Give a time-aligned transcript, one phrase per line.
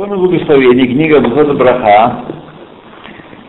[0.00, 2.24] Законы благословения, книга Бхота Браха.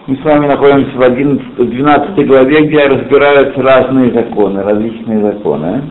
[0.06, 5.82] Мы с вами находимся в 11, 12 главе, где разбираются разные законы, различные законы.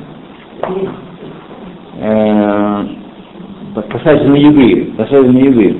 [1.98, 2.84] Э,
[3.90, 5.76] касательно еды, касательно еды.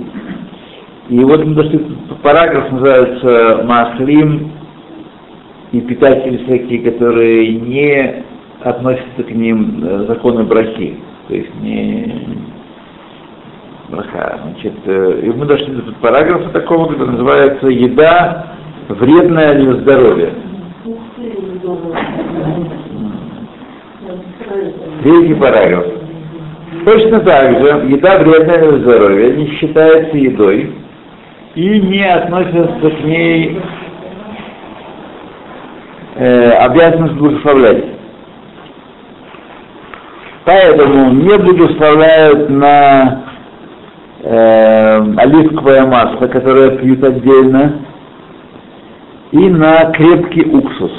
[1.11, 1.87] И вот мы дошли,
[2.23, 4.51] параграф называется Маслим
[5.73, 8.25] и питатели всякие, которые не
[8.63, 10.97] относятся к ним э, законы брахи.
[11.29, 12.50] То есть не.
[13.91, 18.47] Значит, э, и мы дошли до параграфа такого, который называется «Еда
[18.89, 20.31] вредная для здоровья».
[25.03, 25.87] Третий параграф.
[26.85, 30.73] Точно так же, еда вредная для здоровья не считается едой
[31.57, 33.61] и не относится к ней
[36.15, 37.85] э, обязанность благословлять.
[40.45, 43.30] Поэтому не благословляют на
[44.23, 47.81] э, оливковое масло, которое пьют отдельно,
[49.33, 50.93] и на крепкий уксус,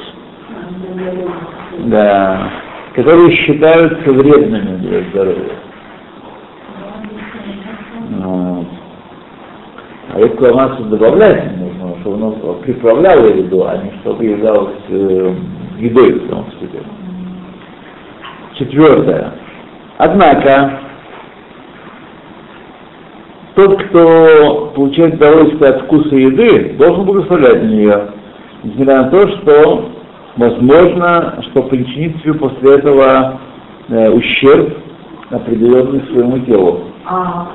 [1.79, 2.51] да,
[2.95, 5.55] которые считаются вредными для здоровья.
[8.23, 8.63] А
[10.13, 15.33] оливковое масло добавлять нужно, чтобы оно приправляло еду, а не чтобы являлось э,
[15.79, 16.81] едой в том числе.
[18.55, 19.31] Четвертое.
[19.97, 20.79] Однако,
[23.61, 28.07] тот, кто получает удовольствие от вкуса еды, должен благословлять нее,
[28.63, 29.89] несмотря на то, что
[30.37, 33.39] возможно, что причинит себе после этого
[33.89, 34.77] э, ущерб
[35.29, 36.79] определенный своему телу.
[37.05, 37.51] А,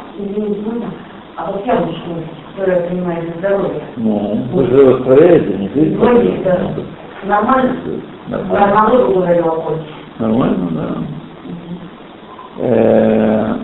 [1.37, 2.01] а вот яблочко,
[2.57, 3.83] которое принимает здоровье.
[3.97, 5.99] Ну, вы же растворяете, не видите?
[5.99, 6.71] Вроде, да.
[7.27, 7.77] Нормально?
[8.29, 8.69] Нормально.
[10.19, 10.69] Нормально,
[12.59, 13.57] да.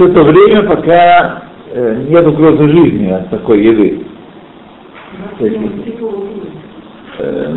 [0.00, 4.06] Все то время, пока э, нет угрозы жизни от такой еды.
[5.38, 5.58] То есть,
[7.18, 7.54] э,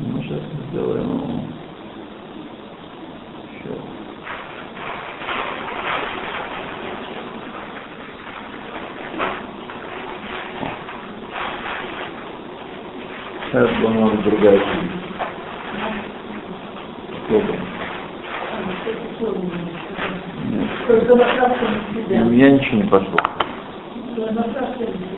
[0.00, 1.42] ну, сейчас мы сделаем.
[3.62, 3.78] Сейчас.
[13.46, 14.60] Сейчас у нас другая
[17.30, 17.58] Добрый.
[20.50, 20.68] Нет.
[22.08, 23.16] У меня ничего не пошло.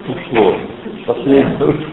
[0.08, 0.54] Ушло.
[1.06, 1.86] Последнее ушло.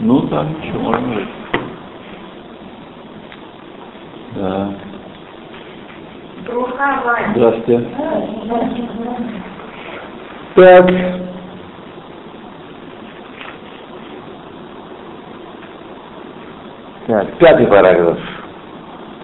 [0.00, 1.28] Ну да, ничего, можно жить.
[4.36, 4.70] Да.
[7.34, 7.88] Здравствуйте.
[10.58, 10.90] Так.
[17.06, 18.18] Так, пятый параграф.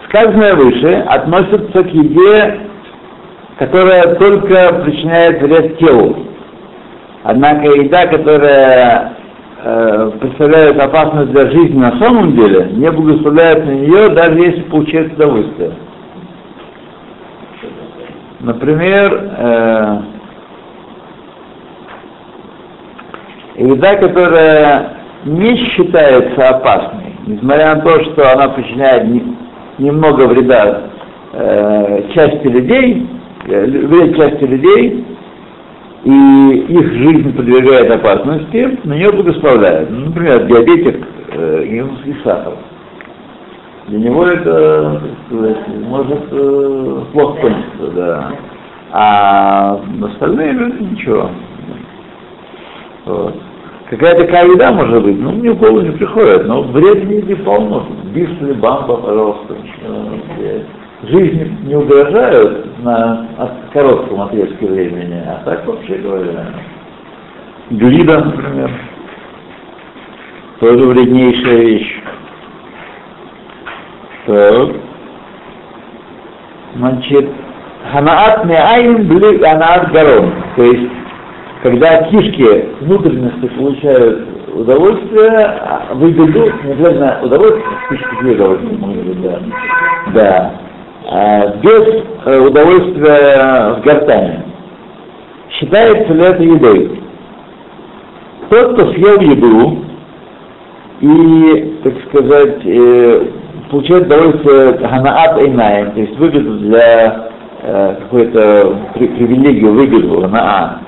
[0.07, 2.59] Сказанное выше относится к еде,
[3.59, 6.25] которая только причиняет вред телу.
[7.23, 9.17] Однако еда, которая
[9.61, 15.11] э, представляет опасность для жизни на самом деле, не благословляет на нее, даже если получает
[15.11, 15.73] удовольствие.
[18.39, 20.14] Например, э,
[23.57, 24.93] еда, которая
[25.25, 29.23] не считается опасной, несмотря на то, что она причиняет не,
[29.79, 30.81] немного вреда
[31.33, 33.07] э, части людей,
[33.47, 35.05] э, вред части людей,
[36.03, 39.89] и их жизнь подвергает опасности, на нее благословляют.
[39.89, 42.53] Ну, например, диабетик э, и сахар.
[43.87, 48.31] Для него это, может э, плохо кончиться, да.
[48.91, 51.29] А остальные люди ничего.
[53.05, 53.35] Вот.
[53.89, 55.19] Какая такая еда может быть?
[55.19, 57.85] Ну, мне в голову не приходит, но вред не полно.
[58.05, 59.55] Бифли, бамба, пожалуйста.
[61.03, 63.27] Жизни не угрожают на
[63.71, 66.47] коротком отрезке времени, а так вообще говоря.
[67.69, 68.71] Глида, например,
[70.59, 72.01] тоже вреднейшая вещь.
[74.25, 74.69] Так.
[76.75, 77.29] Значит,
[77.91, 80.33] ханаат меаин бли ханаат гарон.
[80.55, 80.91] То есть,
[81.63, 89.21] когда кишки внутренности получают удовольствие, а выйдут, не обязательно удовольствие, кишки две удовольствия, может быть,
[89.21, 89.39] да.
[90.13, 90.51] Да.
[91.07, 94.43] А, без э, удовольствия в гортани.
[95.51, 97.01] Считается ли это едой?
[98.49, 99.85] Тот, кто съел еду,
[101.01, 103.27] и, так сказать, э,
[103.69, 107.29] получает удовольствие ганаат инаем, то есть выгоду для
[107.61, 110.84] э, какой-то при, привилегию, выгоду ганаа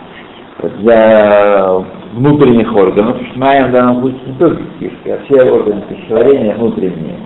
[0.80, 1.84] для
[2.14, 6.56] внутренних органов, потому что маем в данном случае не только кишки, а все органы пищеварения
[6.56, 7.20] внутренние.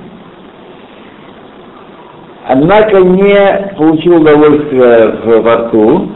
[2.48, 6.10] Однако не получил удовольствия во рту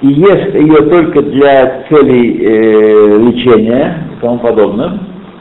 [0.00, 4.98] и ест ее только для целей э, лечения и тому подобное.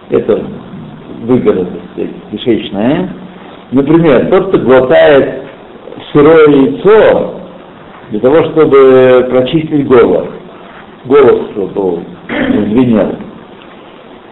[0.10, 0.42] Это
[1.24, 3.14] выгода, так кишечная.
[3.72, 5.44] Например, тот, кто глотает
[6.12, 7.43] сырое яйцо
[8.14, 10.28] для того, чтобы прочистить горло,
[11.06, 13.16] голос чтобы звенел.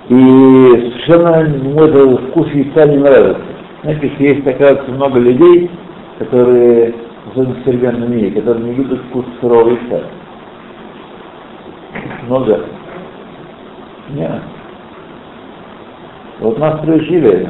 [0.08, 3.42] И совершенно ему этот вкус яйца не нравится.
[3.82, 5.72] Знаете, есть такая много людей,
[6.20, 6.94] которые,
[7.32, 10.04] особенно в современном мире, которые не любят вкус сырого яйца.
[12.28, 12.60] Много.
[14.12, 14.42] Нет.
[16.40, 17.50] Вот нас приучили.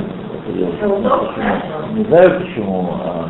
[1.94, 2.90] Не знаю почему.
[3.04, 3.30] А,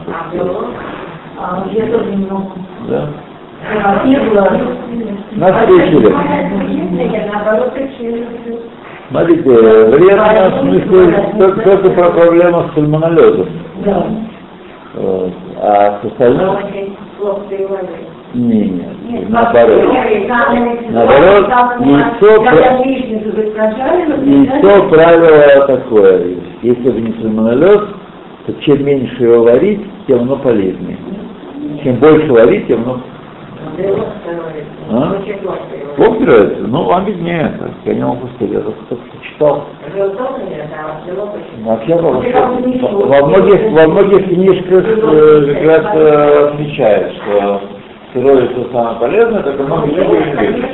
[1.43, 2.51] А, я тоже немного.
[2.87, 3.09] да.
[3.83, 4.15] А, не.
[5.37, 6.09] Нас приучили.
[7.11, 8.27] Я наоборот училась.
[9.09, 13.47] Смотрите, вредно в смысле только, только про проблему с сальмонеллезом.
[13.85, 14.05] Да.
[14.95, 15.31] Вот.
[15.61, 16.49] А с остальным
[18.33, 18.69] не,
[19.09, 19.93] нет, наоборот.
[20.89, 21.49] Наоборот,
[21.81, 26.35] яйцо, про- вы яйцо правило такое.
[26.61, 27.81] Если бы не сальмонеллез,
[28.45, 30.97] то чем меньше его варить, тем оно полезнее.
[31.83, 33.01] Чем больше варить, тем оно
[34.89, 35.15] А?
[35.95, 36.67] плохо нравится.
[36.67, 39.65] Ну, вам виднее, так, я не могу сказать, я только читал.
[41.63, 47.61] Вообще, во, многих, во многих книжках э, как раз э, отмечают, что
[48.13, 50.69] сырое все самое полезное, многие люди не любят.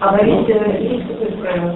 [0.00, 1.74] А варить есть такое правило?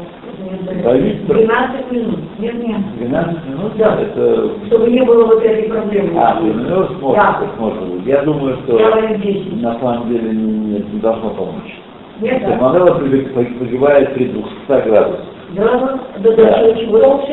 [0.85, 1.27] Варить?
[1.27, 2.19] 12 минут.
[2.39, 2.81] Нет, нет.
[2.99, 3.99] 12 минут Да.
[4.01, 4.51] это...
[4.67, 6.13] Чтобы не было вот этой проблемы.
[6.17, 6.53] А, ну,
[7.01, 7.41] может, Да.
[7.59, 8.07] может быть.
[8.07, 9.63] Я думаю, Я что 10.
[9.63, 11.79] на самом деле не, не должно помочь.
[12.21, 12.49] Нет, да.
[12.49, 15.25] Сальмонелла погибает при 200 градусах.
[15.57, 17.25] Да, да, да, чего.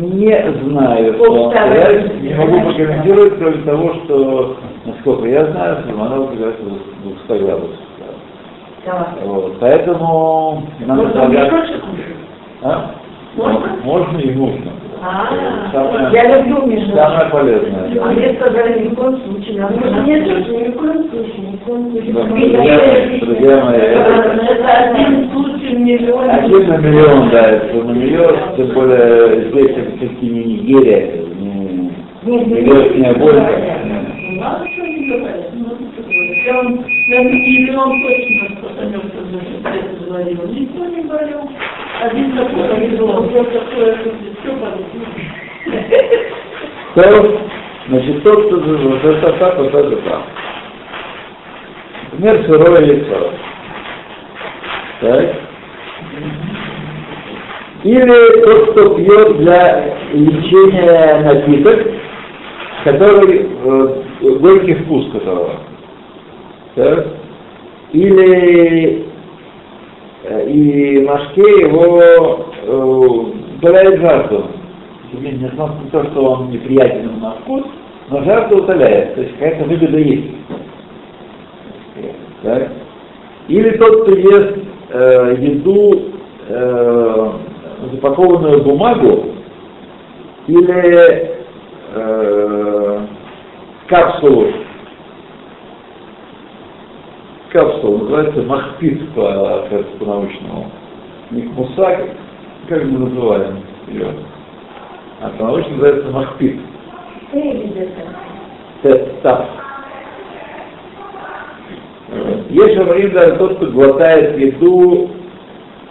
[0.00, 6.56] Не знаю, что сказать, не могу прокомментировать, кроме того, что, насколько я знаю, сальмонелла погибает
[6.56, 7.87] при 200 градусах.
[9.24, 9.58] Вот.
[9.60, 11.82] Поэтому надо Можно кушать?
[12.62, 12.90] А?
[13.36, 13.76] Можно?
[13.84, 14.72] Можно и нужно.
[15.00, 15.28] А,
[15.72, 16.96] Самое- я люблю мешочек.
[16.96, 18.02] Самое полезное.
[18.02, 19.74] А мне сказали, ни в коем случае, надо
[20.04, 22.12] Нет, ни в коем случае, ни в коем случае.
[23.20, 26.30] Друзья- мои, это- Это один случай миллион.
[26.30, 31.28] Один на миллион, да, это на миллион, тем более здесь это все-таки не Нигерия, это
[31.36, 31.92] не,
[32.24, 33.36] Нет, не не верхняя боль.
[33.36, 36.97] Надо что не говорить, надо что говорить.
[37.08, 40.46] Я я миллион точно распространен, когда это говорил.
[40.48, 41.50] Никто не говорил.
[42.02, 43.98] Один такой, один другой, такое,
[44.42, 44.86] все болит.
[46.94, 47.40] То,
[47.88, 50.22] значит, тот, кто вот это так, вот это так.
[52.12, 53.32] Например, сырое яйцо.
[55.00, 55.36] Так.
[57.84, 61.86] Или тот, кто пьет для лечения напиток,
[62.84, 64.02] который, э,
[64.40, 65.67] горький вкус которого.
[66.78, 67.06] Так.
[67.92, 69.04] Или
[70.22, 74.44] э, и Машке его э, утоляет жажду.
[75.10, 77.64] Тебе не то, что он неприятен на вкус,
[78.10, 80.36] но жажда утоляет, то есть какая-то выгода есть.
[82.44, 82.68] Так?
[83.48, 84.58] Или тот, кто ест
[84.90, 86.12] э, еду,
[86.46, 87.30] э,
[87.90, 89.24] запакованную в бумагу,
[90.46, 91.32] или
[91.94, 93.00] э,
[93.88, 94.46] капсулу,
[97.50, 99.66] капсулу, называется махпит по,
[99.98, 100.70] по-научному.
[101.30, 102.08] Не мусак,
[102.68, 104.14] как мы называем ее?
[105.20, 106.60] А по-научному называется махпит.
[108.82, 109.46] Тестап.
[112.48, 115.10] Есть говорим даже тот, кто глотает еду,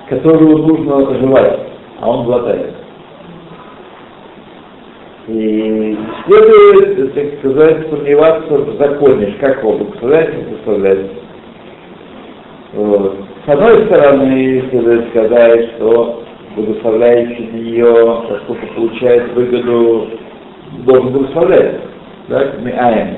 [0.10, 1.60] которую нужно жевать,
[2.00, 2.74] а он глотает.
[5.28, 11.12] И следует, так сказать, сомневаться в законе, как его благословлять и благословлять.
[12.78, 13.16] Вот.
[13.44, 16.22] С одной стороны, следует сказать, что
[16.56, 20.10] благословляющий нее, поскольку получает выгоду,
[20.86, 21.80] должен благословлять.
[22.28, 23.16] Так, мы аем.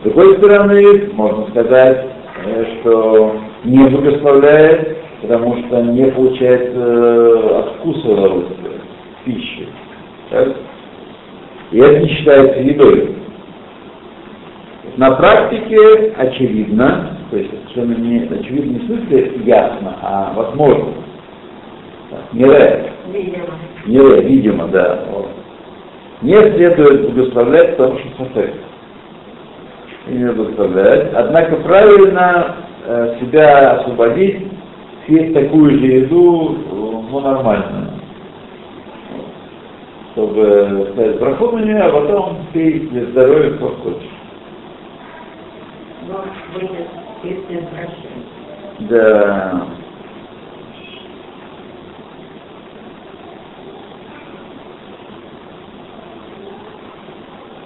[0.00, 2.06] С другой стороны, можно сказать,
[2.46, 8.80] э, что не благословляет, потому что не получает э, от удовольствия,
[9.24, 9.66] пищи.
[10.30, 10.48] Так?
[11.72, 13.16] И это не считается едой.
[14.98, 20.88] На практике очевидно, то есть совершенно не очевидно не в смысле ясно, а возможно.
[22.32, 23.44] Не ре, Видимо.
[23.86, 25.04] не ре, видимо, да.
[25.12, 25.28] вот.
[26.22, 28.54] Не следует благословлять, потому что сафек.
[30.08, 31.12] И не благословлять.
[31.14, 34.48] Однако правильно э, себя освободить,
[35.06, 37.86] съесть такую же еду, ну, нормальную.
[39.12, 39.26] Вот.
[40.10, 44.02] Чтобы сказать браху на нее, а потом пей для здоровья, кто хочешь.
[44.02, 45.97] Но будет если прощение.
[48.80, 49.66] Да.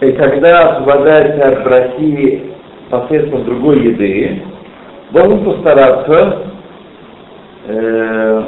[0.00, 2.54] И когда освобождается от брахи
[2.90, 4.42] посредством другой еды,
[5.12, 6.42] должен постараться
[7.66, 8.42] э,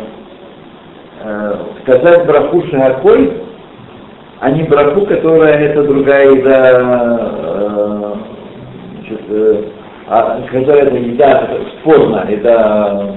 [1.22, 3.32] э, сказать браху шагаколь,
[4.40, 8.14] а не браху, которая это другая еда, э,
[8.94, 9.62] значит, э,
[10.06, 11.48] а когда эта еда
[12.28, 13.14] еда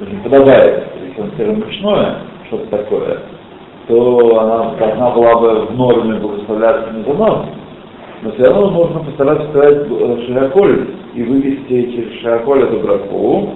[0.00, 2.14] очень подобает, если он скажем, ручное,
[2.46, 3.18] что-то такое,
[3.86, 7.46] то она должна была бы в норме благословляться не занос,
[8.22, 13.50] но все равно нужно постараться сказать э, широколь и вывести через широколь эту графу,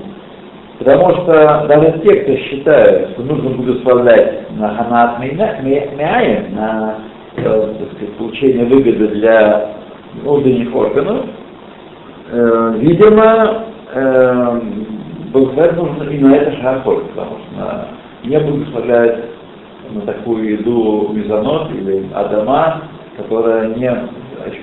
[0.78, 6.94] потому что даже те, кто считают, что нужно благословлять на ханат мяем, на
[7.36, 9.74] э, так сказать, получение выгоды для
[10.22, 11.26] внутренних органов,
[12.34, 14.60] Э, видимо, э,
[15.34, 17.88] благословлять нужно и на это шархоль, потому что
[18.24, 19.24] не благословляет
[19.90, 22.84] на такую еду мезонот или адама,
[23.18, 23.90] которая не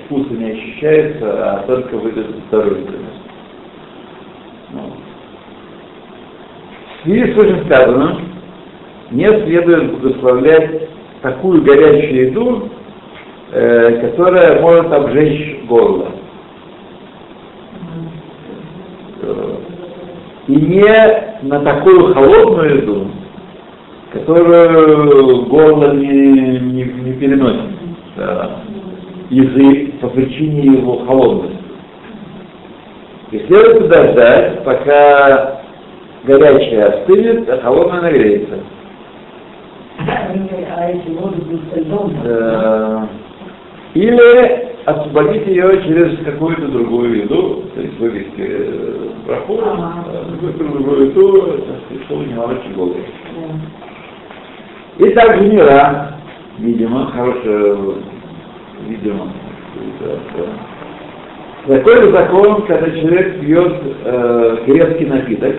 [0.04, 2.86] вкуса не ощущается, а только выглядит здоровье.
[4.72, 4.80] Ну.
[6.98, 7.36] В связи с
[9.12, 10.88] не следует благословлять
[11.22, 12.68] такую горячую еду,
[13.52, 16.08] э, которая может обжечь горло.
[20.48, 23.06] И не на такую холодную еду,
[24.12, 27.70] которую горло не, не, не переносит
[28.16, 28.62] да,
[29.30, 31.58] из-за по причине его холодности.
[33.30, 35.60] И следует подождать, пока
[36.24, 38.58] горячее остынет, а холодное нагреется.
[39.98, 40.90] А
[41.76, 42.12] льдом?
[42.24, 43.06] Э,
[43.94, 50.04] Или освободить ее через какую-то другую еду, то есть вывести э, Ага.
[50.06, 51.64] э, вывести другую еду,
[52.06, 52.96] чтобы не морочить голову.
[54.98, 56.14] И также мира,
[56.58, 57.76] видимо, хорошая,
[58.86, 59.32] видимо,
[61.66, 65.56] такой же закон, когда человек пьет э, крепкий напиток,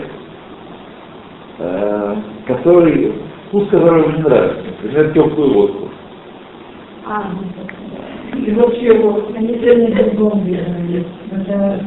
[1.60, 2.16] э,
[2.48, 3.14] который,
[3.48, 5.90] вкус которого не нравится, например, теплую водку.
[7.08, 7.24] А,
[8.36, 11.06] и вообще вот, они сегодня другом делали.
[11.32, 11.82] Это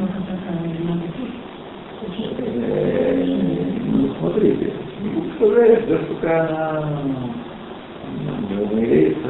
[2.37, 3.25] Э,
[3.85, 6.83] Ну, смотрите, не представляешь, да сколько она
[8.49, 9.27] ну, нагреется.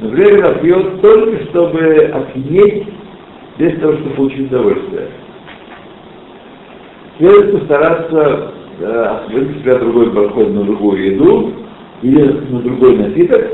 [0.00, 2.86] Например, она пьет только, чтобы опьянеть,
[3.58, 5.08] без того, чтобы получить удовольствие.
[7.18, 11.52] Следует постараться э, освободить себя другой подход на другую еду
[12.02, 13.44] или на другой напиток,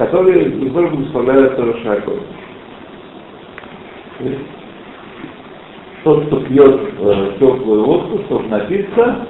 [0.00, 2.20] который, который доставляет тоже шагой.
[4.18, 4.40] То есть
[6.02, 9.26] тот, кто пьет э, теплую водку, чтобы напиться,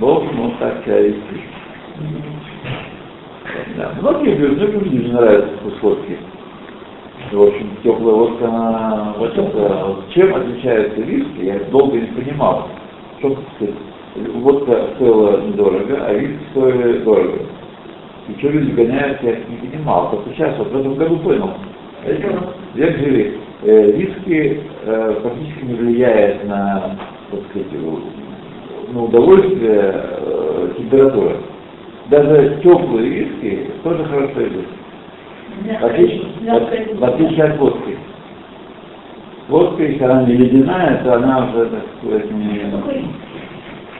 [0.00, 1.12] должен вот так себя.
[3.76, 3.92] Да.
[4.00, 6.18] Многим людям, многим не нравится вкус водки.
[7.30, 12.68] В общем, теплая водка, она, вот это, чем отличается виски, я долго не понимал.
[13.20, 13.36] Что,
[14.34, 17.38] водка стоила недорого, а виски стоили дорого.
[18.28, 20.10] И что люди гоняют, я не понимал.
[20.10, 21.50] Только сейчас, вот в этом году понял.
[22.74, 23.38] Век живи.
[23.62, 26.96] Э, виски э, практически не влияет на,
[27.30, 31.36] так сказать, у- на удовольствие э, температура.
[32.10, 34.66] Даже теплые виски тоже хорошо идут.
[35.80, 36.22] В отличие,
[36.94, 37.96] в- в отличие от водки.
[39.48, 42.60] Водка, если она не ледяная, то она уже, так сказать, не...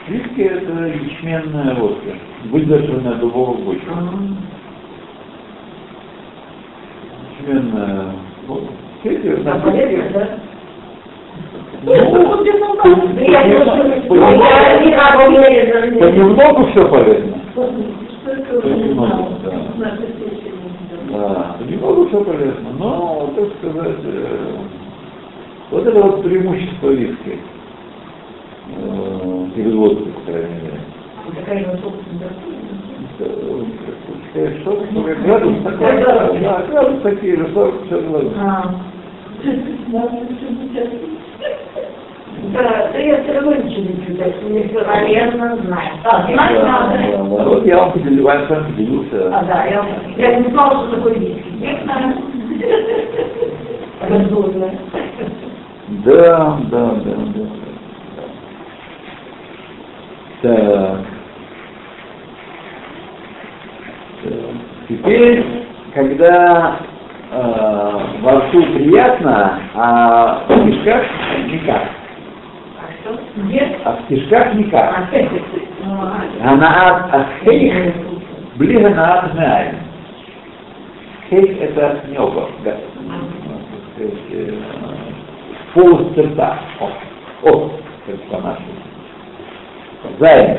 [0.09, 2.15] Виски это ячменная водка,
[2.51, 3.99] выдержанная дубовых бочках.
[7.41, 8.13] Ячменная
[8.47, 8.73] водка.
[9.03, 10.29] Эти А напитки- полезно, да?
[11.83, 11.93] Ну,
[12.29, 12.87] понемногу-.
[15.99, 17.35] Понемногу все полезно.
[18.63, 19.53] Понемногу, да.
[21.11, 24.57] Да, понемногу все полезно, но, так сказать, э,
[25.71, 27.39] вот это вот преимущество виски.
[28.69, 30.81] Э, перед водкой, по крайней мере.
[35.25, 37.97] Градус такой, да, градус такие же, 40 все
[38.39, 38.75] А,
[42.53, 44.35] Да, да я все равно ничего не читаю,
[44.87, 45.91] наверное знаю.
[46.05, 46.99] А, знать Да, надо.
[46.99, 47.23] да, да.
[47.23, 49.31] Вот я вам поделю, вам сам поделился.
[49.33, 49.85] А, да, я,
[50.17, 51.79] я не знала, что такое виски.
[54.01, 54.71] Раздольно.
[56.05, 57.66] Да, да, да, да.
[60.43, 61.01] Так.
[64.23, 64.67] Так.
[64.89, 65.45] Теперь,
[65.95, 66.79] когда
[67.33, 71.03] э, во рту приятно, а в кишках
[71.47, 71.83] никак.
[73.05, 73.91] А?
[73.91, 74.95] А в кишках никак.
[75.03, 75.09] А,
[75.85, 77.95] а, Анаат ахейх,
[78.57, 79.75] блига наат меай.
[81.31, 82.77] Хейх это небо, да.
[83.97, 84.55] То есть, э,
[85.75, 86.59] полость рта.
[86.81, 86.91] О,
[87.43, 87.71] о,
[88.07, 88.76] как по-нашему.
[90.19, 90.59] Займ.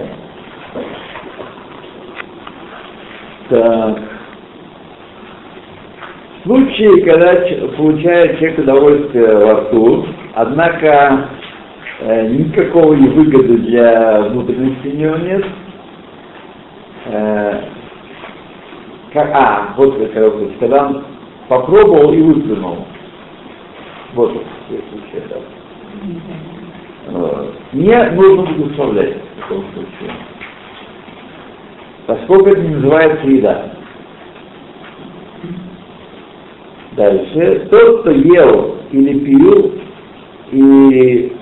[3.49, 3.99] Так.
[6.43, 7.33] В случае, когда
[7.75, 11.29] получает человек удовольствие во рту, однако
[11.99, 15.45] э, никакого и выгоды для внутренности у него нет,
[17.05, 17.61] э,
[19.13, 21.03] как, а, вот раз, когда он
[21.49, 22.85] попробовал и выплюнул.
[24.13, 24.31] Вот
[24.69, 25.37] случай, да.
[27.07, 30.13] Э, Не нужно благословлять в таком случае.
[32.05, 33.71] Поскольку это не называется еда.
[36.93, 37.67] Дальше.
[37.69, 39.73] Тот, кто ел или пил
[40.51, 41.33] и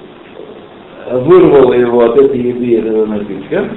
[1.12, 3.70] вырвал его от этой еды и этого напитка,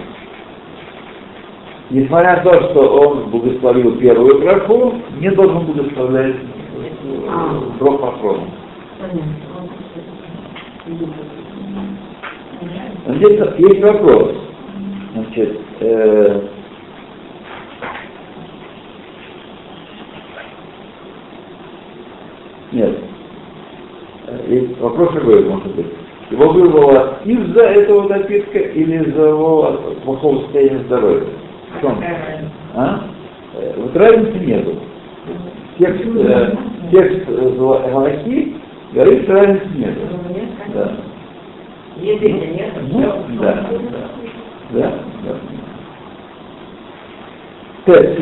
[1.91, 8.49] несмотря на то, что он благословил первую браху, не должен благословлять э, брох охрону.
[13.09, 14.35] Здесь есть вопрос.
[15.15, 16.41] Значит, э,
[22.73, 22.99] нет.
[24.49, 25.87] Есть вопрос какой может быть.
[26.31, 31.27] Его вырвало из-за этого напитка или из-за его плохого состояния здоровья?
[31.77, 32.05] В чем?
[32.75, 33.05] А?
[33.55, 34.75] Э, Вот разницы нету.
[35.79, 36.57] Текст, э,
[36.93, 38.55] текст Галахи
[38.93, 40.01] говорит, что разницы нету.
[40.75, 41.08] Да.
[42.17, 43.01] Нет, Ну,
[43.41, 43.71] да,
[44.71, 44.93] да,
[45.25, 45.35] да.
[47.85, 48.21] Тест.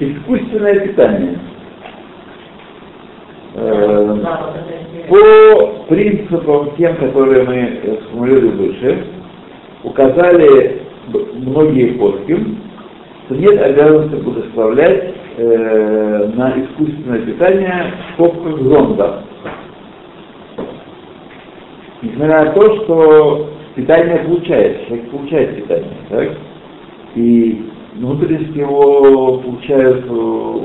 [0.00, 1.38] Искусственное питание.
[3.54, 4.18] Э,
[5.08, 9.06] По принципам тем, которые мы сформулировали выше,
[9.84, 10.82] указали
[11.34, 12.58] многие подким,
[13.26, 19.22] что нет обязанности благословлять э, на искусственное питание в скобках зонда.
[22.02, 26.36] Несмотря на то, что питание получается, человек получает питание, так?
[27.14, 30.60] И внутренности его получают э,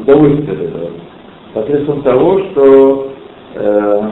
[0.00, 0.90] удовольствие от этого.
[1.54, 3.12] Посредством того, что
[3.54, 4.10] э,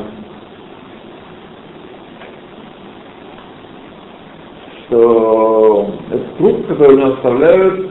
[4.86, 7.90] что этот труп, который у него оставляют,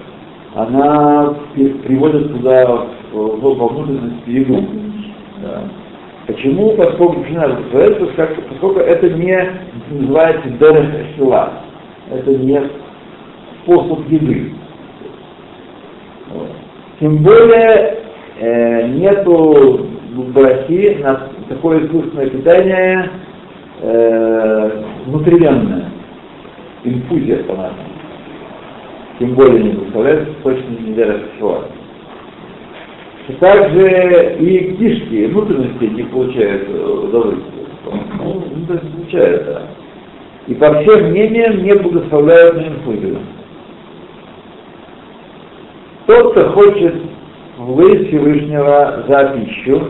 [0.55, 4.63] она при- приводит туда во внутренность еду.
[6.27, 6.71] Почему?
[6.77, 7.25] Поскольку
[8.49, 9.37] поскольку это не
[9.89, 11.51] называется дерех села,
[12.09, 12.61] это не
[13.61, 14.53] способ еды.
[16.33, 16.49] Вот.
[16.99, 17.97] Тем более
[18.39, 23.09] э, нету в России на такое искусственное питание
[23.81, 25.91] э, внутривенное,
[26.85, 27.89] инфузия по-нашему.
[29.19, 31.65] Тем более не представляется, точно не дерех села.
[33.39, 37.63] Также и кишки, внутренности не получают э, удовольствия.
[37.85, 39.61] Ну, ну, то есть получают, да.
[40.47, 43.19] И по всем мнениям не благословляют на инфузию.
[46.05, 46.95] Тот, кто хочет
[47.57, 49.81] благодарить Всевышнего за пищу,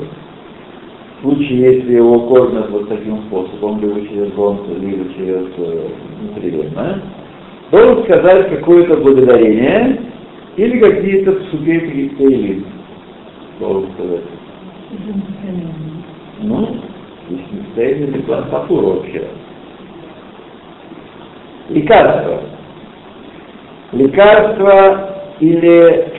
[1.17, 5.87] в случае, если его кормят вот таким способом, либо через зонт, либо через э,
[6.19, 7.01] внутривенно,
[7.71, 10.01] должен сказать какое-то благодарение
[10.55, 12.63] или какие-то псуки или
[13.59, 14.23] должен сказать.
[16.41, 16.77] Ну,
[17.29, 19.27] если состояние для фатура вообще.
[21.69, 22.41] Лекарства.
[23.93, 26.13] Лекарства или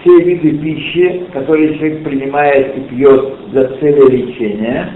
[0.00, 4.92] все виды пищи, которые человек принимает и пьет для цели лечения,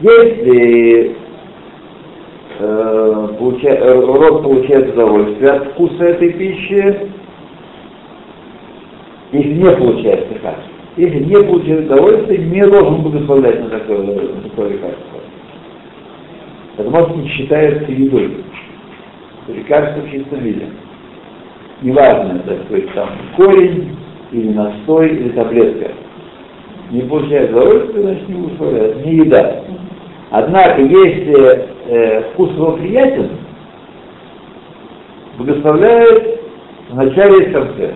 [0.00, 1.16] если
[2.58, 7.11] э, получа- э, рот получает удовольствие от вкуса этой пищи,
[9.32, 10.72] если не получает лекарство.
[10.96, 15.20] Если не получает удовольствие, не должен благословлять на такое, на такое лекарство.
[16.76, 18.44] Потому что не считается едой.
[19.48, 20.68] Лекарство в чистом виде.
[21.80, 23.96] Неважно, так сказать, там корень
[24.30, 25.90] или настой, или таблетка,
[26.90, 29.64] не получает удовольствия, значит не благословляет, не еда.
[30.30, 33.30] Однако, если э, вкус его приятен,
[35.38, 36.40] благословляет
[36.90, 37.94] в начале и в конце.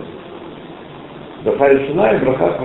[1.47, 2.59] Браха решена и браха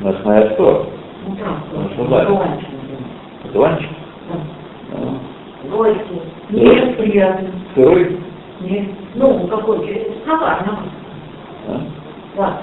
[0.00, 0.90] нас моя что?
[1.26, 2.24] ну да, Ну, что да.
[2.26, 2.68] Дуанчик.
[3.54, 3.90] Дуванчик?
[4.92, 5.70] Да.
[5.70, 6.20] Горький.
[6.50, 7.48] Нет, приятно.
[7.74, 8.18] Сырой?
[8.60, 8.88] Нет.
[9.14, 10.12] Ну, какой?
[10.26, 10.80] Коварно.
[11.66, 11.80] А?
[12.36, 12.60] Да.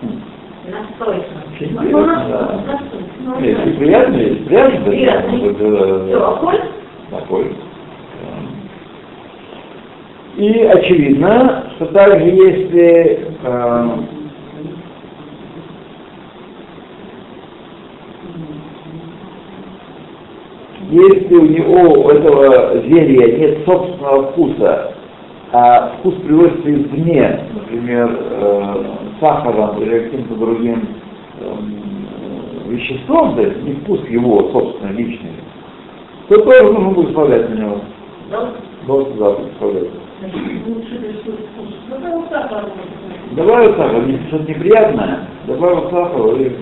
[0.00, 0.22] М.
[0.70, 1.26] Настойка.
[1.52, 2.62] Очень Ну, да.
[2.66, 3.00] настой.
[3.26, 3.40] Ну, да.
[3.40, 5.50] если приятно, если приятно, то Приятный.
[5.50, 6.62] это, э, Всё, а коль?
[7.10, 7.56] такой.
[10.38, 13.88] И очевидно, что также если э,
[20.90, 24.94] если у него, у этого зелья нет собственного вкуса,
[25.50, 28.84] а вкус приводится извне, например, э,
[29.20, 30.88] сахаром или каким-то другим
[31.40, 35.32] эм, веществом, то есть не вкус его собственный, личный,
[36.28, 37.80] то тоже нужно благословлять на него.
[38.30, 38.50] Да.
[38.86, 40.07] Ну, да, вот.
[43.32, 46.56] Добавил сахар, не- что-то неприятное, добавил сахар и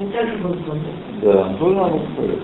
[0.00, 0.38] Не так же
[1.22, 2.38] да, тоже надо благословлять.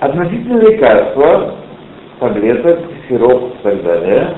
[0.00, 1.54] Относительно лекарства,
[2.20, 2.78] таблеток,
[3.08, 4.36] сироп и так далее,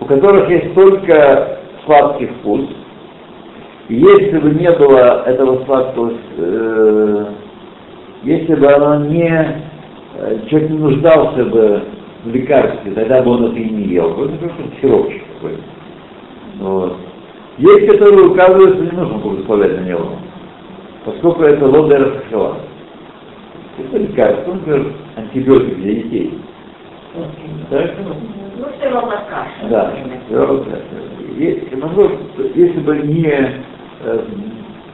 [0.00, 2.68] у которых есть только сладкий вкус,
[3.88, 7.26] и если бы не было этого сладкого, э,
[8.22, 9.63] если бы оно не,
[10.48, 11.82] человек не нуждался бы
[12.24, 14.14] в лекарстве, тогда бы он это и не ел.
[14.14, 15.58] Вот это просто сиропчик такой.
[16.58, 16.96] Вот.
[17.58, 20.08] Есть, которые указывают, что не нужно благословлять на него,
[21.04, 22.56] поскольку это лодер хахала.
[23.78, 26.38] Это лекарство, например, антибиотик для детей.
[27.70, 27.90] Так?
[28.56, 29.68] Ну, все равно каша.
[29.68, 29.92] Да.
[31.36, 32.18] Если, наоборот,
[32.54, 33.62] если бы не
[34.04, 34.24] э,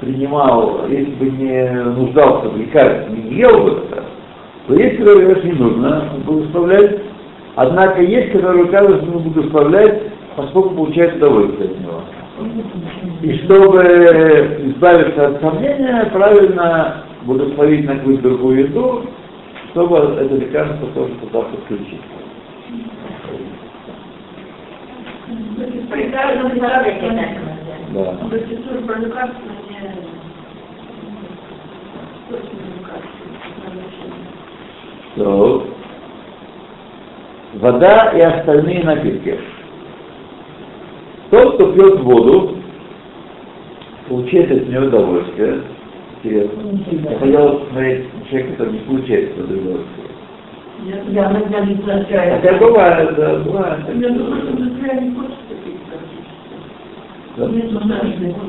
[0.00, 4.04] принимал, если бы не нуждался в лекарстве, не ел бы это,
[4.70, 7.00] то есть, которые говорят, не нужно благословлять,
[7.56, 10.02] однако есть, указывают, что нужно благословлять,
[10.36, 12.02] поскольку получает удовольствие от него.
[13.22, 19.06] И чтобы избавиться от сомнения, правильно благословить на какую-то другую еду,
[19.72, 22.00] чтобы это лекарство тоже туда подключить.
[27.92, 28.14] Да.
[35.16, 35.60] Лекарства.
[35.60, 35.80] Так.
[37.54, 39.38] Вода и остальные напитки.
[41.30, 42.56] Тот, кто пьет воду,
[44.08, 45.62] получает от нее удовольствие.
[46.22, 46.60] Интересно.
[46.92, 50.06] Я хотел посмотреть человека, который не получает это удовольствие.
[51.08, 52.40] Я иногда не прощаю.
[52.40, 53.80] Хотя бывает, да, бывает.
[53.88, 56.54] Я думаю, что друзья не хочет таких практически.
[57.36, 57.48] Да.
[57.48, 57.96] Мне нужно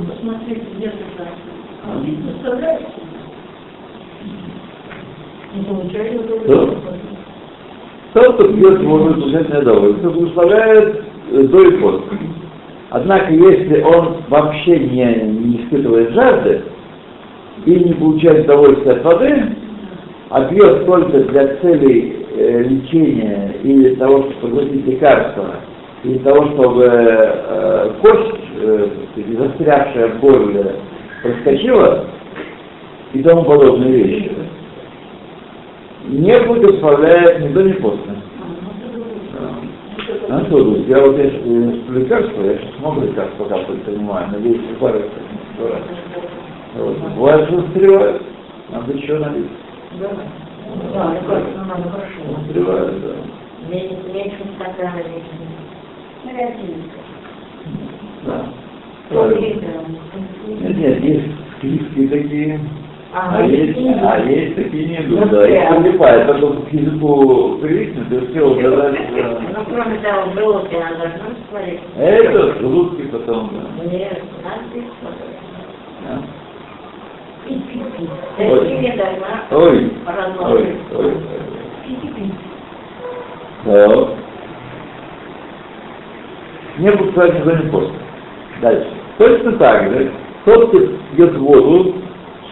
[0.05, 0.95] посмотреть, где ты.
[1.83, 2.85] А представляете?
[2.85, 3.00] Не
[5.55, 7.01] Удовольствия.
[8.13, 12.17] Тот, кто пьет от нее удовольствие, благословляет э, до и после.
[12.89, 16.61] Однако, если он вообще не, не испытывает жажды
[17.65, 19.55] и не получает удовольствия от воды,
[20.29, 25.55] а пьет только для целей э, лечения или того, чтобы проглотить лекарства,
[26.03, 28.87] или того, чтобы э, кость, э,
[29.37, 30.75] застрявшая в горле,
[31.21, 32.05] проскочила,
[33.13, 34.31] и тому подобные вещи,
[36.11, 38.13] не благословляет ни до, ни после.
[40.29, 40.87] А что тут?
[40.87, 44.99] Я вот я э, что лекарства, я сейчас много лекарств пока принимаю, надеюсь, пару
[46.77, 46.97] вот.
[47.15, 48.21] Бывает, что застревает,
[48.71, 49.49] надо еще налить.
[49.99, 52.41] Да, лекарство надо хорошо.
[52.45, 53.13] Застревает, да.
[53.69, 55.51] Меньше меньше стакана лишнего.
[58.25, 58.45] Да.
[59.09, 59.71] Правильно.
[60.47, 62.59] Нет, нет, есть списки такие,
[63.13, 68.31] а, есть, а есть такие не идут, да, и прилипает, потом к языку привыкнет, и
[68.31, 69.39] все, уже дальше, да.
[69.57, 71.19] Ну, кроме того, в желудке она должна
[71.49, 71.79] смотреть.
[71.97, 73.83] Это желудки потом, да.
[73.83, 74.63] Нет, надо
[74.99, 75.31] смотреть.
[76.07, 76.21] Да.
[78.37, 78.57] Ой.
[79.51, 79.91] Ой,
[80.39, 81.13] ой, ой.
[83.65, 84.09] Так.
[86.77, 87.95] Не сказать никто не после.
[88.61, 88.87] Дальше.
[89.17, 90.11] Точно так же,
[90.45, 90.79] тот, кто
[91.15, 91.95] пьет воду,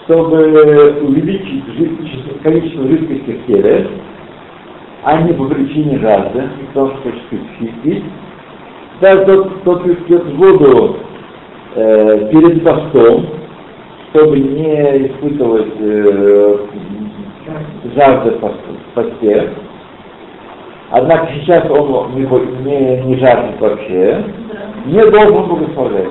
[0.09, 3.87] чтобы увеличить жид- количество жидкости в теле,
[5.03, 8.03] а не по причине жажды, потому что хочет пить.
[9.01, 10.97] Да, тот, тот, пьет воду
[11.75, 13.27] э, перед постом,
[14.09, 16.57] чтобы не испытывать э,
[17.95, 18.55] жажды в пост-
[18.91, 19.49] в посте,
[20.91, 24.25] Однако сейчас он не, не, не жаждет вообще,
[24.87, 26.09] не должен благословлять.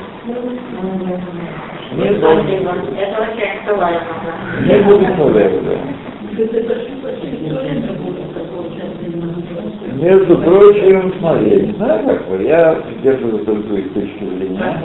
[1.96, 2.46] Не должен.
[2.98, 4.00] Это вообще актуально.
[4.66, 5.72] Не благословляет, да.
[9.94, 14.82] Между прочим, смотри, не знаю, как вы, я придерживаюсь только их точки зрения.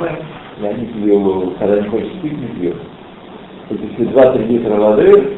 [0.61, 2.73] Я не пью, когда не хочешь пить, не пью.
[3.69, 5.37] Вот Если 2-3 литра воды,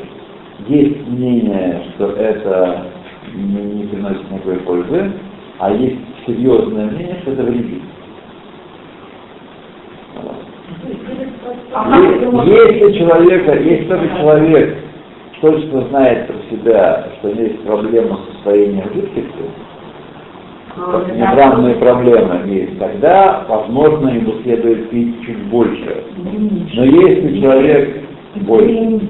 [0.67, 2.85] есть мнение, что это
[3.33, 5.11] не, не приносит никакой пользы,
[5.59, 7.81] а есть серьезное мнение, что это вредит.
[11.75, 14.77] Если человека, если только человек
[15.41, 19.43] точно знает про себя, что есть проблема с усвоением жидкости,
[21.13, 26.03] мембранные проблемы есть, тогда, возможно, ему следует пить чуть больше.
[26.75, 28.03] Но если человек
[28.35, 29.01] больше,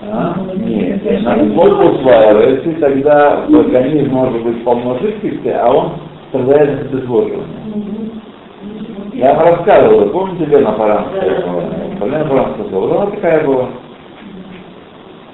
[0.00, 0.36] а?
[0.54, 5.92] нет, она плохо усваивается, и тогда в организме может быть полно жидкости, а он
[6.28, 8.07] страдает от обезвоживания.
[9.18, 11.42] Я вам рассказывал, помните Лена Паранская?
[12.02, 13.68] Лена Паранская была, вот она такая была.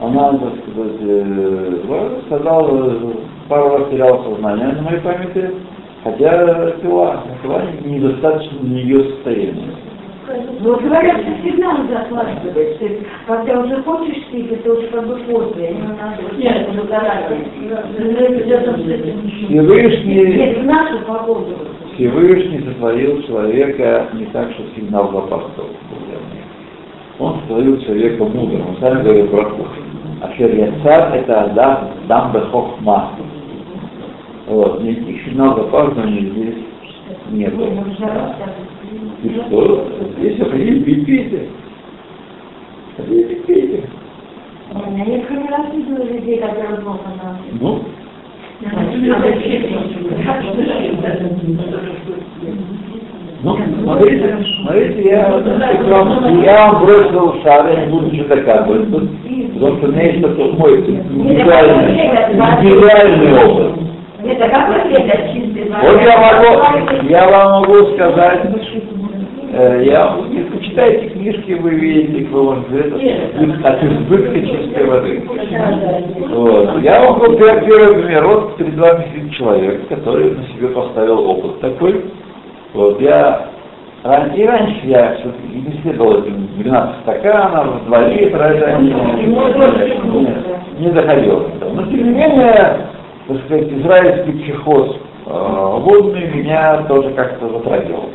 [0.00, 2.98] Она, так сказать, э, сказала,
[3.46, 5.50] пару раз теряла сознание на моей памяти,
[6.02, 9.74] хотя пила, пила недостаточно для ее состояния.
[10.60, 12.54] Ну, говорят, что всегда надо откладывать.
[12.54, 15.74] То есть, когда уже хочешь пить, это уже как бы после.
[15.74, 16.84] Не надо Нет, уже
[18.82, 21.54] с этим Всевышний, Нет, в нашу погоду.
[21.94, 25.70] Всевышний сотворил человека не так, что сигнал в опасность.
[27.18, 28.62] Он сотворил человека мудрым.
[28.70, 29.52] Мы сами говорим про
[30.22, 33.10] Ашер Яцар это Адам, Дам Бехохма.
[34.46, 36.54] Вот, никаких сигналов запаздывания здесь
[37.30, 37.54] нет.
[39.22, 39.88] И что?
[40.20, 41.48] Пить, пейте.
[42.96, 43.88] Хотите пить, пейте.
[44.74, 47.84] Я несколько раз видела людей, которые на Ну,
[53.42, 55.28] ну, смотрите, смотрите, я,
[56.44, 60.42] я вам бросил шар, я не буду ничего доказывать, потому что у меня есть только
[60.56, 63.72] мой индивидуальный, индивидуальный опыт.
[65.34, 65.64] Чистый?
[65.68, 68.40] Вот я могу, я вам могу сказать,
[69.84, 75.22] я, если почитаете книжки, вы видите, вы это, от избытка чистой воды.
[76.30, 76.82] Вот.
[76.82, 78.26] Я вам могу первый, первый пример.
[78.26, 82.04] Вот перед вами сидит человек, который на себе поставил опыт такой.
[82.72, 83.48] Вот я
[84.02, 90.84] ран- и раньше я все-таки не следовал этим 12 стаканов, 2 литра, это не, не-
[90.84, 91.44] не доходило.
[91.72, 92.76] Но тем не менее,
[93.28, 98.10] так сказать, израильский психоз э, водный меня тоже как-то затрагивал.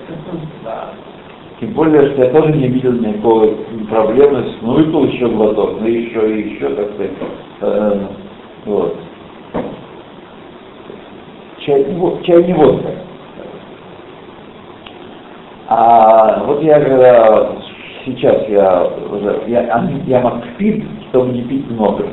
[1.59, 3.55] Тем более, что я тоже не видел никакой
[3.89, 7.11] проблемы, с- ну выпил еще глоток, ну еще и еще, так сказать.
[7.61, 8.05] Э,
[8.65, 8.95] вот.
[11.59, 11.85] Чай,
[12.23, 12.87] чай не водка.
[15.67, 17.49] А вот я когда
[18.05, 22.05] сейчас я уже, я, я макспид, чтобы не пить много.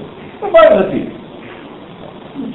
[0.90, 1.08] Пить.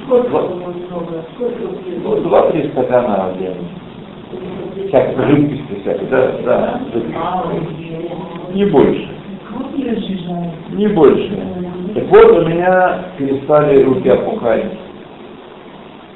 [0.06, 1.24] Сколько по-моему, много?
[1.36, 1.60] Сколько
[2.04, 2.24] Ну, пьют?
[2.24, 3.56] Два-три стакана в день.
[4.88, 6.82] Всякой жидкости всякой, да, да.
[8.54, 9.10] Не больше.
[10.74, 11.40] Не больше.
[11.96, 14.66] Так вот, у меня перестали руки опухать.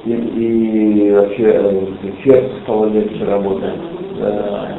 [0.06, 1.88] И, и вообще э,
[2.24, 3.74] сердце стало легче работать.
[4.20, 4.78] Да.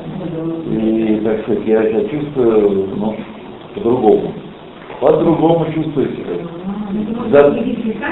[0.71, 3.17] И, так сказать, я себя чувствую, ну,
[3.75, 4.33] по-другому.
[5.01, 6.37] По-другому чувствую себя.
[7.27, 7.49] Из-за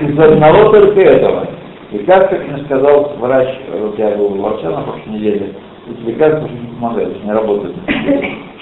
[0.06, 1.46] из одного только этого.
[1.94, 5.54] И как, мне сказал врач, вот я был у врача на прошлой неделе,
[5.88, 7.76] эти лекарства уже не помогают, не работают.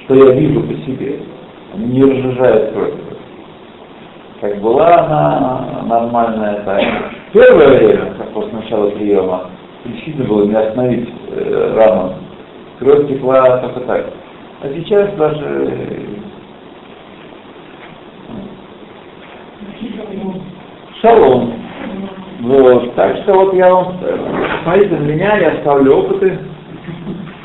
[0.04, 1.20] Что я вижу по себе.
[1.72, 2.92] Они не разжижают кровь.
[4.42, 6.82] Как была она нормальная, так.
[7.32, 9.50] Первое время, как после начала приема,
[9.82, 12.12] причина было не остановить э, рану.
[12.80, 14.12] Кровь текла только так.
[14.60, 16.06] А сейчас даже э,
[21.00, 21.61] шалом.
[22.42, 22.94] Вот.
[22.96, 24.18] Так что вот я вам, э,
[24.64, 26.38] смотрите на меня, я ставлю опыты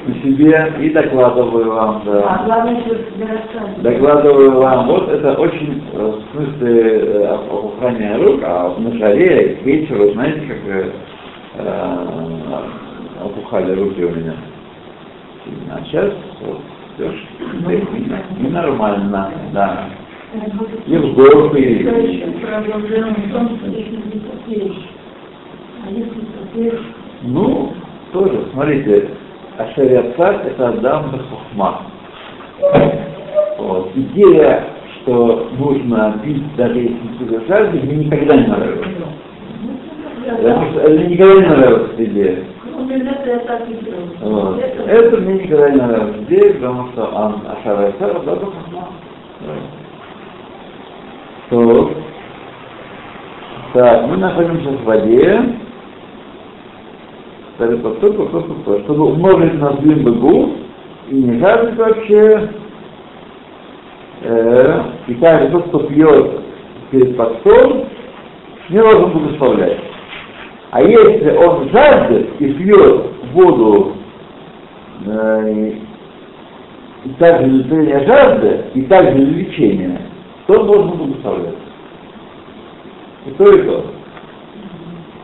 [0.07, 2.01] на себе и докладываю вам.
[2.07, 2.41] А Да.
[2.45, 2.95] главное, что.
[3.83, 4.87] Докладываю вам.
[4.87, 10.41] Вот это очень э, в смысле э, опухания рук, а на жаре, к вечеру, знаете,
[10.41, 10.91] как э,
[13.23, 14.33] опухали руки у меня.
[15.71, 16.59] А сейчас вот,
[16.95, 17.15] всё ж
[17.69, 19.85] и, и нормально, да.
[21.13, 21.91] Горку, и, а
[27.23, 27.73] Ну,
[28.13, 29.09] тоже, смотрите,
[29.57, 31.81] Ашариацар это Адам Бахухма.
[33.57, 33.91] Вот.
[33.95, 34.65] Идея,
[35.01, 38.87] что нужно пить даже если не жажды, мне никогда не нравилась.
[40.25, 42.43] Потому что это никогда не нравилась идея.
[44.21, 44.29] Ну.
[44.29, 44.59] Вот.
[44.59, 48.47] Это- мне никогда не нравилась идея, потому что он Ашара и Сара, да, да,
[49.41, 49.53] да.
[51.49, 51.91] То.
[53.73, 55.39] Так, мы находимся в воде.
[57.57, 58.79] То, то, то, то.
[58.83, 60.51] Чтобы умножить на длин быгу,
[61.09, 62.49] и не жаждет вообще,
[64.21, 66.41] э, и также тот, кто пьет
[66.91, 67.85] перед постом,
[68.69, 69.79] не должен благословлять.
[70.71, 73.93] А если он жаждет и пьет воду
[75.05, 75.71] э,
[77.05, 80.01] и также для жажды, и также для лечения,
[80.47, 81.55] то он должен благословлять.
[83.25, 83.85] И то, и то.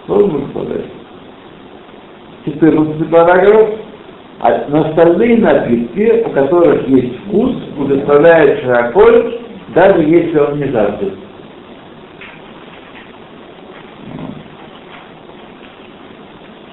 [0.08, 0.86] Должен благословлять.
[2.46, 3.70] 14 параграф.
[4.42, 9.06] А на остальные напитки, у которых есть вкус, благословляет широко,
[9.74, 11.14] даже если он не жаждет.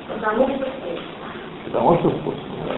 [0.09, 0.67] Потому что
[1.67, 2.43] Потому что вкусно.
[2.67, 2.75] да.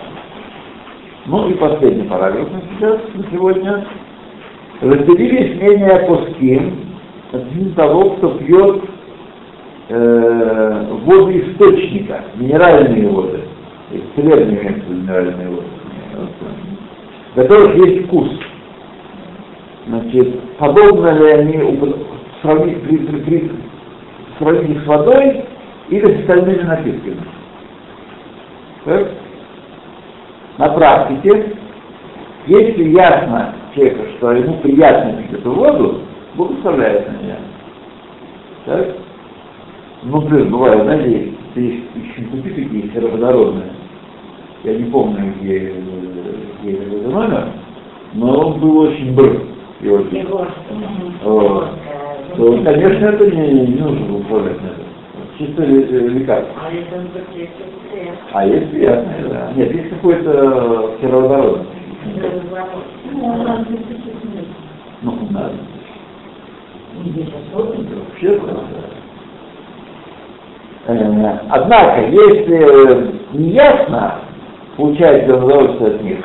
[1.24, 3.86] Ну и последний параграф на сейчас, на сегодня.
[4.82, 6.72] Разделились мнения Пускин
[7.30, 8.82] относительно того, кто пьет
[9.90, 13.42] э, воду источника, минеральные воды,
[14.16, 15.66] целебные имеются минеральные воды,
[17.30, 18.28] в которых есть вкус.
[19.86, 21.80] Значит, подобно ли они
[22.42, 23.50] сравнить, при- при- при-
[24.40, 25.44] сравнить с водой
[25.90, 27.20] или с остальными напитками?
[28.84, 29.10] Так?
[30.58, 31.54] На практике,
[32.48, 36.00] если ясно человеку, что ему приятно пить эту воду,
[36.34, 37.36] благословляет на нее.
[38.66, 38.96] Так?
[40.04, 43.72] Ну, блин, бывает, знаете, есть купи такие сероводородные.
[44.64, 45.74] Я не помню, где, э,
[46.62, 47.48] где это номер,
[48.14, 49.42] но он был очень бр.
[49.80, 50.18] И очень.
[50.18, 50.48] Егор.
[51.24, 51.70] Вот.
[52.36, 54.82] То, конечно, это не, не нужно благословлять на это.
[55.38, 56.54] Чисто э, лекарство.
[56.64, 56.70] А
[58.32, 59.52] А есть приятное, да.
[59.56, 61.66] Нет, есть какой-то сероводородный.
[65.02, 65.18] Ну.
[67.52, 68.54] Вообще, да.
[70.86, 74.20] Э, Однако, если неясно
[74.76, 76.18] получать удовольствие от них,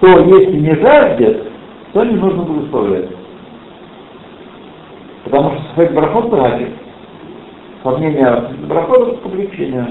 [0.00, 1.46] то если не жаждет,
[1.92, 3.10] то не нужно благословлять.
[5.24, 6.70] Потому что своих брахот тратит.
[7.82, 9.86] По мнению брахот к облегчению.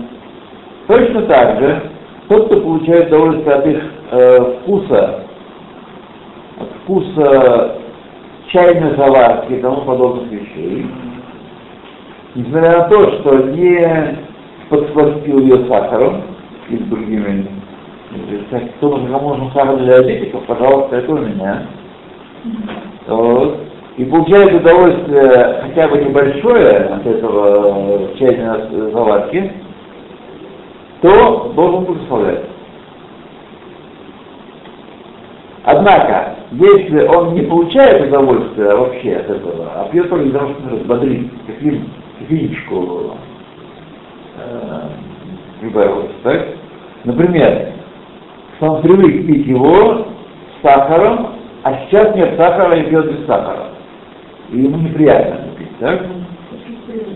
[0.88, 1.92] Точно так же,
[2.28, 5.24] тот, кто получает удовольствие от их э, вкуса,
[6.92, 7.78] вкуса
[8.52, 10.86] чайной заварки и тому подобных вещей,
[12.36, 14.18] несмотря на то, что не
[14.70, 16.22] подсластил ее сахаром
[16.70, 17.48] и с другими,
[18.12, 21.68] э, так, кто кому нужен сахар для диабетиков, пожалуйста, это у меня.
[23.08, 23.60] Вот.
[23.98, 29.52] И получает удовольствие хотя бы небольшое от этого э, чайной заварки,
[31.02, 32.46] то должен благословлять.
[35.64, 40.70] Однако, если он не получает удовольствия вообще от этого, а пьет только для того, чтобы
[40.72, 43.12] разбодрить, кофеин, кофеинчику
[44.38, 44.80] э,
[45.60, 46.48] прибавилось, так?
[47.04, 47.74] Например,
[48.58, 50.08] что он привык пить его
[50.58, 53.70] с сахаром, а сейчас нет сахара и пьет без сахара.
[54.50, 56.02] И ему неприятно пить, так?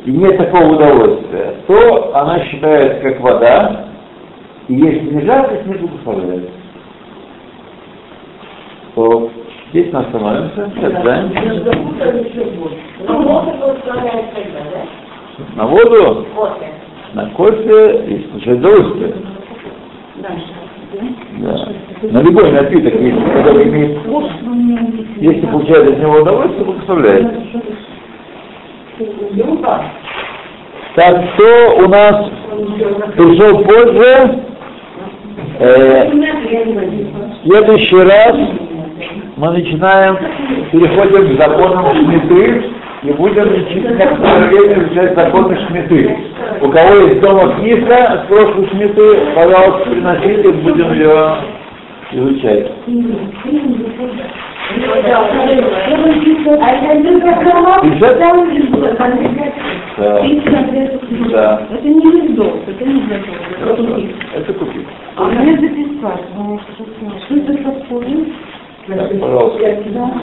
[0.06, 3.86] И нет такого удовольствия, то она считается как вода,
[4.68, 6.55] и если не жадность, не благословляется
[8.96, 9.30] то
[9.72, 10.72] здесь мы остановимся,
[11.04, 11.30] да?
[15.56, 16.72] на воду, Кофе.
[17.14, 19.16] на кофе и получать удовольствие.
[20.22, 21.56] Да.
[22.04, 24.26] На любой напиток, если который имеет вкус,
[25.18, 27.34] если получает от него удовольствие, благословляет.
[30.96, 32.30] Так, кто у нас
[33.18, 34.40] пришел позже,
[35.60, 36.12] э,
[37.44, 38.38] следующий раз
[39.38, 40.18] мы начинаем,
[40.72, 42.72] переходим к законам Шмиты
[43.04, 46.18] и будем некоторое время изучать законы Шмиты.
[46.62, 51.36] У кого есть дома книга с прошлой Шмиты, пожалуйста, приносите, будем ее
[52.14, 52.72] изучать.
[59.98, 60.22] Да.
[61.32, 61.62] Да.
[61.72, 63.02] Это не ледок, это не.
[63.60, 64.02] Хорошо.
[64.36, 64.88] Это купить.
[65.18, 66.22] А мне записать,
[67.26, 68.26] что это такое?
[68.88, 69.60] Так, пожалуйста.
[69.60, 70.22] К этому.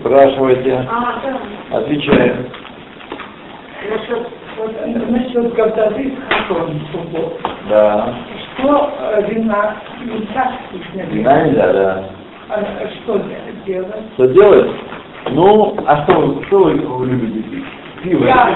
[0.00, 1.20] Спрашивайте, А,
[1.76, 2.46] отвечаем.
[5.10, 7.68] Насчет картоты с.
[7.68, 8.14] Да.
[8.58, 10.52] Что э, вина нельзя?
[11.10, 12.04] Вина нельзя, да.
[12.48, 12.60] А
[13.02, 13.20] что
[13.66, 13.94] делать?
[14.14, 14.70] Что делать?
[15.30, 17.64] Ну, а что, что вы, вы любите пить?
[18.02, 18.24] Пиво.
[18.24, 18.48] Я,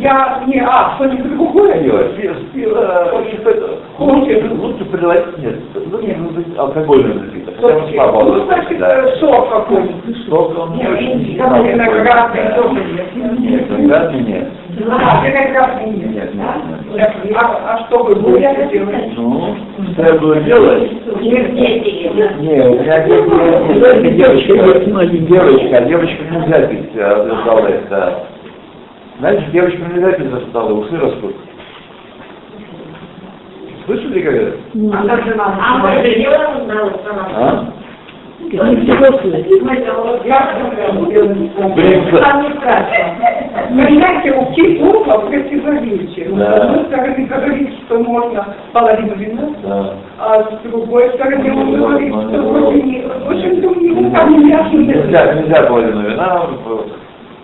[0.00, 1.82] я, не, а, что-нибудь другое?
[1.82, 2.04] Пиво.
[2.14, 7.54] Пиво, пиво, лучше, лучше предлагать, нет, лучше быть алкогольный напиток.
[7.60, 10.26] Ну, значит, э, сок какой-нибудь.
[10.28, 13.66] Сок, он не очень Там виноградный тоже нет.
[13.68, 14.48] Виноградный нет.
[14.90, 16.14] А, виноградный нет.
[16.14, 17.36] Нет, нет, нет.
[17.36, 19.12] А, а что вы будете делать?
[19.16, 19.56] Ну,
[19.92, 20.92] что я буду делать?
[21.20, 24.52] Не, у меня нет, девочка,
[25.02, 28.33] есть девочка, а девочкам нельзя пить за столы, да.
[29.18, 31.36] Знаете, девочкам нельзя пить столы, усы растут.
[33.86, 34.56] Слышали, как это?
[34.92, 35.34] А как же?
[35.38, 35.88] А мы
[37.36, 37.66] А?
[38.50, 39.30] Там не страшно.
[43.70, 46.28] Понимаете, у психологов противоречие.
[46.28, 46.56] С Да.
[46.56, 49.94] одной стороны говорит, что можно половину вина, Да.
[50.18, 53.00] а с другой стороны он Ну, говорит, ну, что ну, вроде не...
[53.02, 55.34] В общем-то, у него там Нельзя, нельзя.
[55.34, 56.46] нельзя половину вина,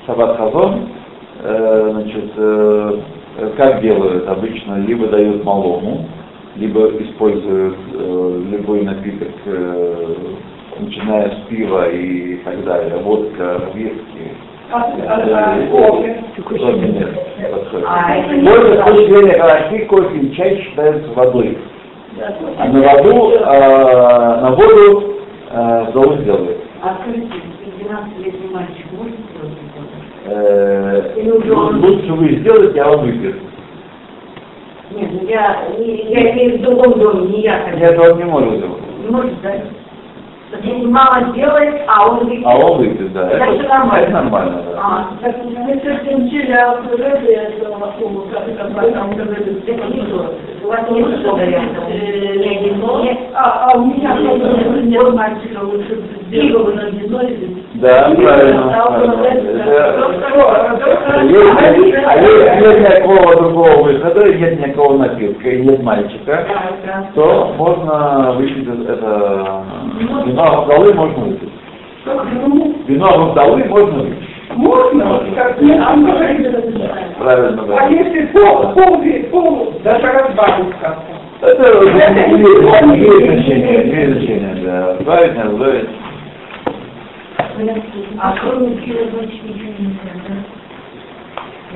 [0.06, 0.88] шаббат хазон,
[1.42, 3.00] значит, э,
[3.56, 6.06] как делают обычно, либо дают малому,
[6.56, 10.14] либо используют э, любой напиток, э,
[10.78, 14.32] начиная с пива и так далее, водка, виски.
[14.72, 16.22] А, а, а, кофе.
[17.86, 18.16] А,
[18.78, 21.58] с точки зрения галактики, кофе и чай считаются водой.
[22.58, 25.14] А на воду, э, на воду
[25.50, 26.58] э, золу сделают.
[26.82, 27.28] А скажите,
[27.80, 29.80] 12-летний мальчик может сделать это?
[30.19, 30.19] Э, Или уже он-
[31.80, 33.36] лучше вы сделаете, а он выпьет.
[34.92, 37.70] Нет, я, не- я имею в другом доме, не я.
[37.72, 38.60] Нет, он не может
[39.10, 39.52] может, да?
[40.52, 42.44] Если мама делает, а он выпьет.
[42.44, 43.30] А он выпьет, да.
[43.30, 44.02] Это всё нормально.
[44.02, 44.80] Это нормально, да.
[44.82, 48.64] А, Так, мы сегодня учили о Рэбе, это Макому, как это
[49.24, 50.34] Рэбе, это не то.
[50.64, 51.80] У вас нет такого варианта.
[51.88, 52.34] Э,
[53.02, 53.18] не.
[53.34, 57.64] А, а у меня тоже нет мальчика лучше сделал на вино или...
[57.74, 58.76] Да, правильно.
[59.66, 60.10] Это-
[62.06, 66.44] а если нет никакого другого выхода, и нет никакого напитка, и нет мальчика,
[67.14, 69.62] то можно выпить это
[70.26, 71.48] вино Авдалы можно выпить.
[72.86, 74.28] Вино Авдалы можно выпить.
[74.56, 75.22] Можно?
[75.36, 75.94] Как нет, а
[77.18, 77.86] Правильно, А да.
[77.88, 81.46] если пол, пол, пол, даже разбавить как-то?
[81.46, 84.96] Это имеет имеет значение, имеет значение, да.
[85.04, 85.88] Правильно, разбавить.
[88.18, 90.34] А кроме пива больше ничего нельзя, да?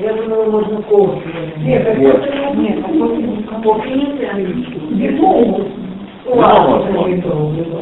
[0.01, 1.29] Я думала, можно кофе.
[1.57, 2.55] Нет, это Нет.
[2.55, 4.33] не- Нет, а кофе не кофе нельзя.
[4.33, 7.07] Вино можно.
[7.07, 7.79] Вино можно.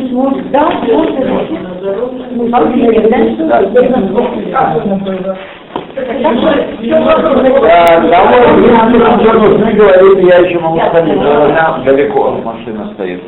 [0.09, 0.69] смочь, да.
[0.79, 0.83] Ну?
[8.09, 8.41] Домой,
[9.19, 13.21] если нужны говорить, я еще могу сходить, у меня далеко машина стоит.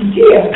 [0.00, 0.52] Где?